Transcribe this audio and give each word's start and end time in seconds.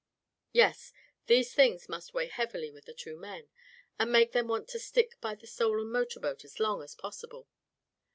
Yes, 0.51 0.93
these 1.27 1.53
things 1.53 1.87
must 1.87 2.11
weigh 2.11 2.25
heavily 2.25 2.71
with 2.71 2.85
the 2.85 2.93
two 2.95 3.15
men, 3.17 3.49
and 3.99 4.11
make 4.11 4.31
them 4.31 4.47
want 4.47 4.67
to 4.69 4.79
stick 4.79 5.21
by 5.21 5.35
the 5.35 5.45
stolen 5.45 5.91
motor 5.91 6.19
boat 6.19 6.43
as 6.43 6.59
long 6.59 6.81
as 6.81 6.95
possible. 6.95 7.47